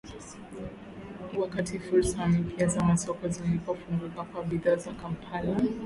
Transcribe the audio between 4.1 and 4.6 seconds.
kwa